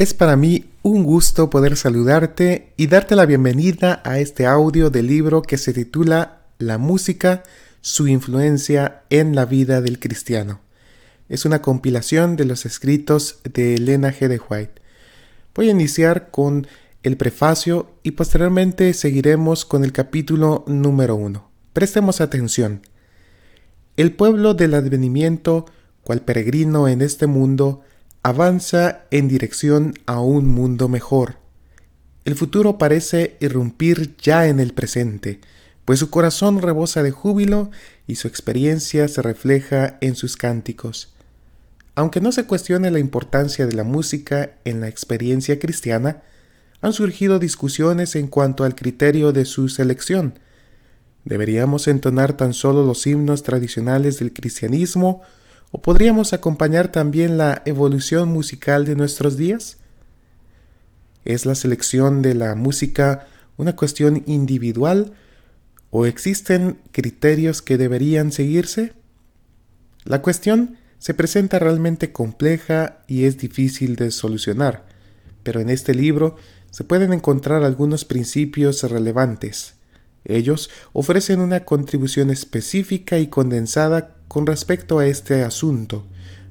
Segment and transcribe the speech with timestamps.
[0.00, 5.08] Es para mí un gusto poder saludarte y darte la bienvenida a este audio del
[5.08, 7.42] libro que se titula La música,
[7.82, 10.60] su influencia en la vida del cristiano.
[11.28, 14.28] Es una compilación de los escritos de Elena G.
[14.28, 14.80] de White.
[15.54, 16.66] Voy a iniciar con
[17.02, 21.50] el prefacio y posteriormente seguiremos con el capítulo número uno.
[21.74, 22.80] Prestemos atención.
[23.98, 25.66] El pueblo del advenimiento,
[26.02, 27.82] cual peregrino en este mundo,
[28.22, 31.36] avanza en dirección a un mundo mejor.
[32.24, 35.40] El futuro parece irrumpir ya en el presente,
[35.86, 37.70] pues su corazón rebosa de júbilo
[38.06, 41.14] y su experiencia se refleja en sus cánticos.
[41.94, 46.22] Aunque no se cuestione la importancia de la música en la experiencia cristiana,
[46.82, 50.38] han surgido discusiones en cuanto al criterio de su selección.
[51.24, 55.22] ¿Deberíamos entonar tan solo los himnos tradicionales del cristianismo
[55.72, 59.78] ¿O podríamos acompañar también la evolución musical de nuestros días?
[61.24, 65.12] ¿Es la selección de la música una cuestión individual
[65.90, 68.94] o existen criterios que deberían seguirse?
[70.04, 74.86] La cuestión se presenta realmente compleja y es difícil de solucionar,
[75.42, 76.36] pero en este libro
[76.70, 79.74] se pueden encontrar algunos principios relevantes.
[80.24, 86.06] Ellos ofrecen una contribución específica y condensada con respecto a este asunto,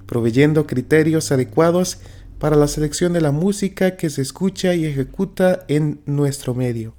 [0.06, 2.00] proveyendo criterios adecuados
[2.38, 6.94] para la selección de la música que se escucha y ejecuta en nuestro medio.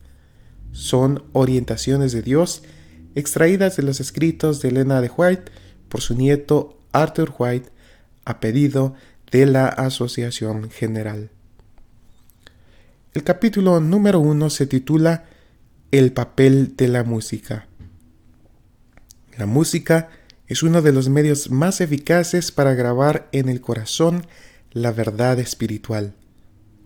[0.73, 2.63] Son orientaciones de Dios
[3.15, 5.53] extraídas de los escritos de Elena de White
[5.91, 7.69] por su nieto Arthur White
[8.25, 8.95] a pedido
[9.31, 11.29] de la Asociación General.
[13.13, 15.27] El capítulo número uno se titula
[15.91, 17.67] El papel de la música.
[19.37, 20.09] La música
[20.51, 24.27] es uno de los medios más eficaces para grabar en el corazón
[24.73, 26.13] la verdad espiritual.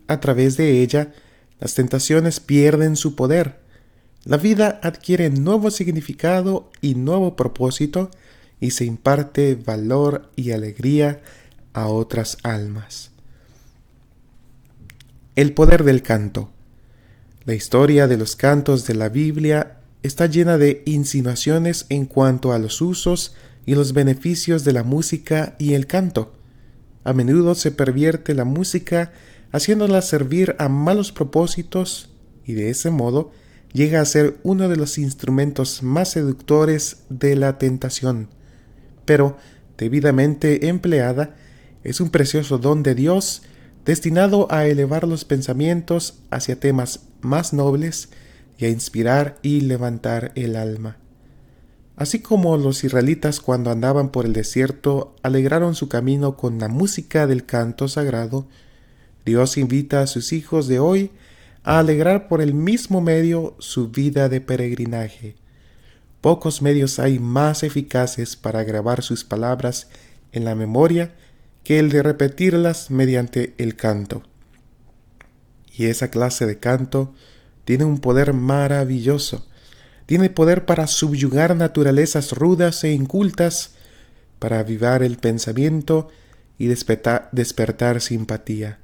[0.06, 1.12] A través de ella,
[1.60, 3.64] las tentaciones pierden su poder,
[4.24, 8.10] la vida adquiere nuevo significado y nuevo propósito
[8.58, 11.22] y se imparte valor y alegría
[11.72, 13.10] a otras almas.
[15.36, 16.50] El poder del canto.
[17.44, 22.58] La historia de los cantos de la Biblia está llena de insinuaciones en cuanto a
[22.58, 23.34] los usos
[23.64, 26.34] y los beneficios de la música y el canto.
[27.04, 29.12] A menudo se pervierte la música
[29.50, 32.10] haciéndola servir a malos propósitos
[32.44, 33.32] y de ese modo
[33.72, 38.28] llega a ser uno de los instrumentos más seductores de la tentación.
[39.06, 39.38] Pero,
[39.78, 41.34] debidamente empleada,
[41.82, 43.42] es un precioso don de Dios
[43.86, 48.10] destinado a elevar los pensamientos hacia temas más nobles
[48.58, 50.98] y a inspirar y levantar el alma.
[51.96, 57.26] Así como los israelitas cuando andaban por el desierto alegraron su camino con la música
[57.26, 58.48] del canto sagrado,
[59.24, 61.12] Dios invita a sus hijos de hoy
[61.62, 65.36] a alegrar por el mismo medio su vida de peregrinaje.
[66.20, 69.88] Pocos medios hay más eficaces para grabar sus palabras
[70.32, 71.14] en la memoria
[71.62, 74.22] que el de repetirlas mediante el canto.
[75.76, 77.14] Y esa clase de canto
[77.64, 79.46] tiene un poder maravilloso
[80.06, 83.72] tiene poder para subyugar naturalezas rudas e incultas,
[84.38, 86.08] para avivar el pensamiento
[86.58, 88.78] y despertar, despertar simpatía,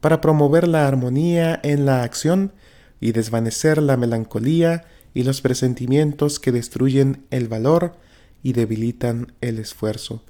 [0.00, 2.52] para promover la armonía en la acción
[3.00, 7.96] y desvanecer la melancolía y los presentimientos que destruyen el valor
[8.42, 10.22] y debilitan el esfuerzo.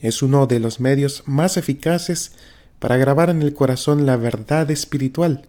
[0.00, 2.32] Es uno de los medios más eficaces
[2.80, 5.48] para grabar en el corazón la verdad espiritual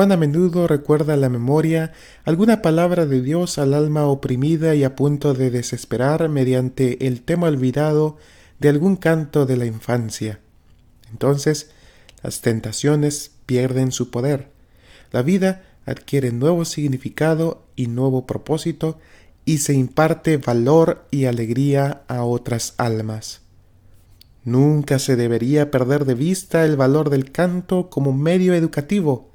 [0.00, 1.92] A menudo recuerda la memoria
[2.24, 7.48] alguna palabra de Dios al alma oprimida y a punto de desesperar mediante el tema
[7.48, 8.16] olvidado
[8.60, 10.40] de algún canto de la infancia.
[11.10, 11.72] Entonces,
[12.22, 14.48] las tentaciones pierden su poder.
[15.12, 18.98] La vida adquiere nuevo significado y nuevo propósito
[19.44, 23.42] y se imparte valor y alegría a otras almas.
[24.44, 29.29] Nunca se debería perder de vista el valor del canto como medio educativo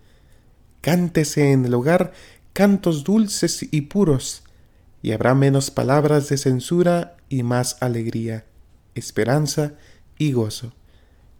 [0.85, 2.13] cántese en el hogar
[2.53, 4.43] cantos dulces y puros,
[5.01, 8.45] y habrá menos palabras de censura y más alegría,
[8.93, 9.73] esperanza
[10.19, 10.73] y gozo.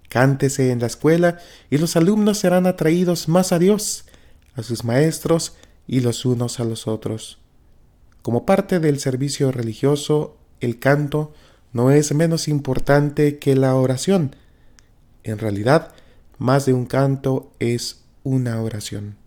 [0.10, 1.38] Cántese en la escuela
[1.70, 4.06] y los alumnos serán atraídos más a Dios,
[4.56, 5.56] a sus maestros
[5.86, 7.38] y los unos a los otros.
[8.24, 11.36] Como parte del servicio religioso, el canto
[11.72, 14.36] no es menos importante que la oración.
[15.24, 15.94] En realidad,
[16.40, 19.24] más de un canto es una oración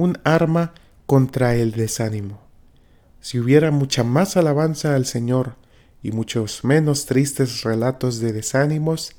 [0.00, 0.72] un arma
[1.06, 2.40] contra el desánimo.
[3.20, 5.56] Si hubiera mucha más alabanza al Señor
[6.02, 9.12] y muchos menos tristes relatos de desánimos,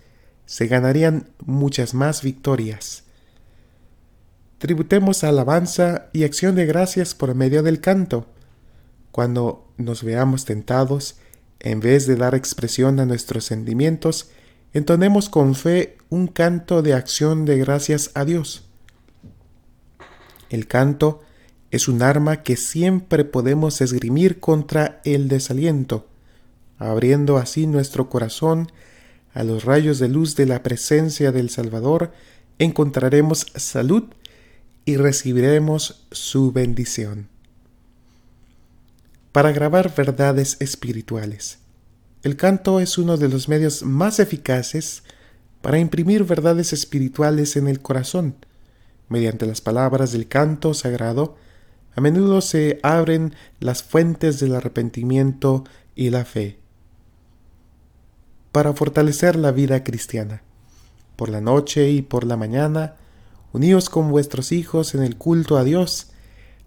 [0.45, 3.04] se ganarían muchas más victorias.
[4.57, 8.25] Tributemos alabanza y acción de gracias por medio del canto.
[9.12, 11.18] Cuando nos veamos tentados,
[11.60, 14.31] en vez de dar expresión a nuestros sentimientos,
[14.74, 18.71] entonemos con fe un canto de acción de gracias a Dios.
[20.51, 21.21] El canto
[21.71, 26.09] es un arma que siempre podemos esgrimir contra el desaliento,
[26.77, 28.69] abriendo así nuestro corazón
[29.33, 32.12] a los rayos de luz de la presencia del Salvador,
[32.59, 34.03] encontraremos salud
[34.83, 37.30] y recibiremos su bendición.
[39.31, 41.59] Para grabar verdades espirituales.
[42.24, 45.03] El canto es uno de los medios más eficaces
[45.62, 48.36] para imprimir verdades espirituales en el corazón.
[49.12, 51.36] Mediante las palabras del canto sagrado,
[51.96, 56.62] a menudo se abren las fuentes del arrepentimiento y la fe
[58.52, 60.44] para fortalecer la vida cristiana.
[61.16, 62.96] Por la noche y por la mañana,
[63.54, 66.08] uníos con vuestros hijos en el culto a Dios,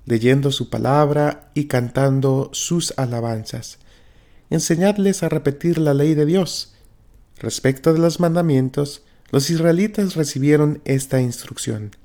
[0.07, 3.79] leyendo su palabra y cantando sus alabanzas.
[4.51, 6.75] Enseñadles a repetir la ley de Dios.
[7.39, 11.97] Respecto de los mandamientos, los israelitas recibieron esta instrucción.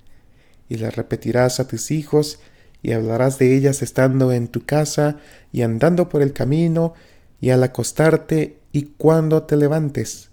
[0.69, 2.39] Y la repetirás a tus hijos,
[2.81, 5.17] y hablarás de ellas estando en tu casa,
[5.51, 6.93] y andando por el camino,
[7.41, 10.29] y al acostarte y cuando te levantes.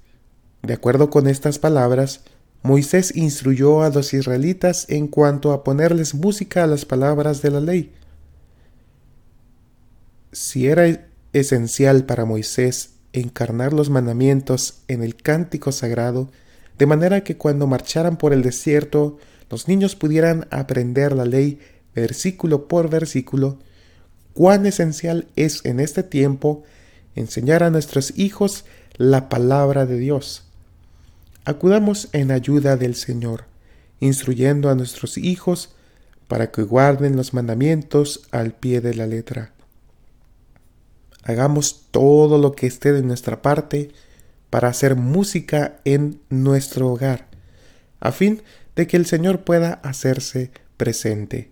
[0.62, 2.20] De acuerdo con estas palabras,
[2.62, 7.60] Moisés instruyó a los israelitas en cuanto a ponerles música a las palabras de la
[7.60, 7.92] ley.
[10.32, 16.28] Si era esencial para Moisés encarnar los mandamientos en el cántico sagrado,
[16.78, 19.18] de manera que cuando marcharan por el desierto
[19.50, 21.60] los niños pudieran aprender la ley
[21.94, 23.58] versículo por versículo,
[24.34, 26.64] cuán esencial es en este tiempo
[27.14, 28.64] enseñar a nuestros hijos
[28.96, 30.44] la palabra de Dios.
[31.44, 33.44] Acudamos en ayuda del Señor,
[34.00, 35.70] instruyendo a nuestros hijos
[36.28, 39.52] para que guarden los mandamientos al pie de la letra.
[41.22, 43.90] Hagamos todo lo que esté de nuestra parte
[44.56, 47.26] para hacer música en nuestro hogar,
[48.00, 48.40] a fin
[48.74, 51.50] de que el Señor pueda hacerse presente,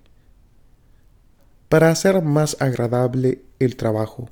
[1.68, 4.30] para hacer más agradable el trabajo.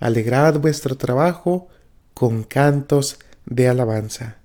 [0.00, 1.68] Alegrad vuestro trabajo
[2.12, 4.36] con cantos de alabanza.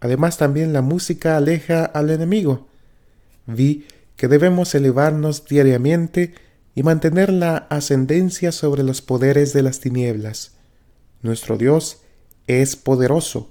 [0.00, 2.66] Además también la música aleja al enemigo.
[3.46, 3.86] Vi
[4.16, 6.34] que debemos elevarnos diariamente
[6.74, 10.50] y mantener la ascendencia sobre los poderes de las tinieblas.
[11.22, 12.00] Nuestro Dios
[12.46, 13.50] es poderoso.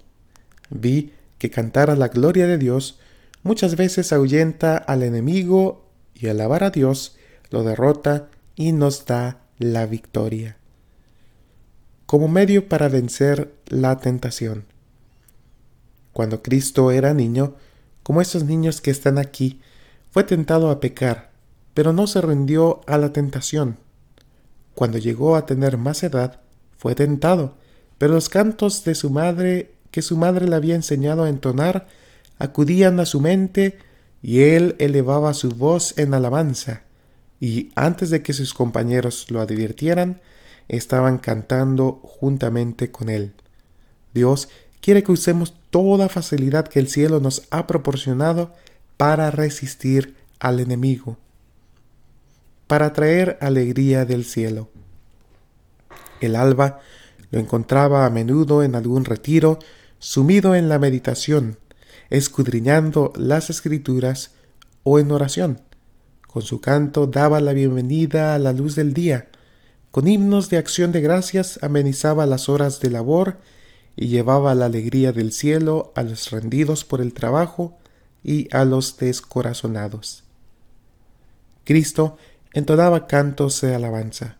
[0.69, 3.00] Vi que cantar a la gloria de Dios
[3.44, 7.18] muchas veces ahuyenta al enemigo y alabar a Dios
[7.50, 10.57] lo derrota y nos da la victoria
[12.13, 14.66] como medio para vencer la tentación.
[16.12, 17.56] Cuando Cristo era niño,
[18.04, 19.62] como esos niños que están aquí,
[20.12, 21.31] fue tentado a pecar,
[21.74, 23.78] pero no se rindió a la tentación.
[24.76, 26.42] Cuando llegó a tener más edad,
[26.78, 27.56] fue tentado,
[28.04, 31.88] pero los cantos de su madre que su madre le había enseñado a entonar
[32.38, 33.78] acudían a su mente
[34.22, 36.81] y él elevaba su voz en alabanza,
[37.40, 40.19] y antes de que sus compañeros lo advirtieran,
[40.68, 43.31] estaban cantando juntamente con él.
[44.14, 44.50] Dios
[44.81, 48.54] quiere que usemos toda facilidad que el cielo nos ha proporcionado
[48.98, 51.16] para resistir al enemigo,
[52.68, 54.68] para traer alegría del cielo.
[56.19, 56.81] El alba
[57.33, 59.57] lo encontraba a menudo en algún retiro,
[59.97, 61.57] sumido en la meditación,
[62.11, 64.35] escudriñando las escrituras
[64.83, 65.59] o en oración.
[66.28, 69.30] Con su canto daba la bienvenida a la luz del día,
[69.90, 73.37] con himnos de acción de gracias amenizaba las horas de labor
[73.95, 77.80] y llevaba la alegría del cielo a los rendidos por el trabajo
[78.23, 80.23] y a los descorazonados.
[81.63, 82.16] Cristo
[82.54, 84.37] entonaba cantos de alabanza.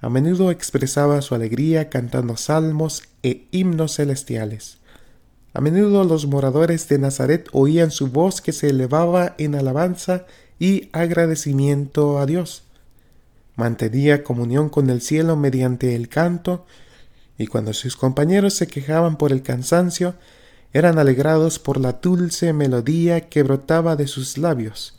[0.00, 4.78] A menudo expresaba su alegría cantando salmos e himnos celestiales.
[5.52, 10.26] A menudo los moradores de Nazaret oían su voz que se elevaba en alabanza
[10.58, 12.64] y agradecimiento a Dios
[13.56, 16.66] mantenía comunión con el cielo mediante el canto,
[17.38, 20.14] y cuando sus compañeros se quejaban por el cansancio,
[20.72, 24.98] eran alegrados por la dulce melodía que brotaba de sus labios.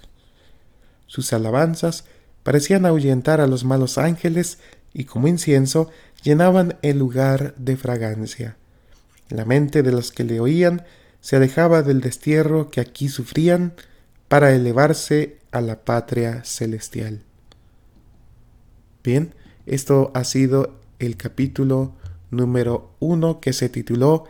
[1.07, 2.05] Sus alabanzas
[2.43, 4.59] parecían ahuyentar a los malos ángeles
[4.95, 5.91] y como incienso
[6.23, 8.55] llenaban el lugar de fragancia.
[9.29, 10.83] La mente de los que le oían
[11.19, 13.73] se alejaba del destierro que aquí sufrían
[14.29, 17.21] para elevarse a la patria celestial.
[19.03, 19.35] Bien,
[19.65, 21.93] esto ha sido el capítulo
[22.31, 24.23] número uno que se tituló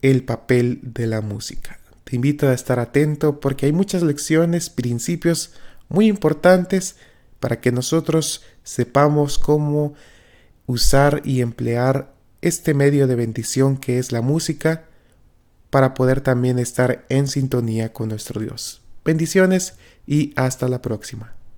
[0.00, 1.78] el papel de la música.
[2.04, 5.52] Te invito a estar atento porque hay muchas lecciones, principios
[5.88, 6.96] muy importantes
[7.40, 9.94] para que nosotros sepamos cómo
[10.66, 14.84] usar y emplear este medio de bendición que es la música
[15.70, 18.82] para poder también estar en sintonía con nuestro Dios.
[19.04, 19.74] Bendiciones
[20.06, 21.35] y hasta la próxima.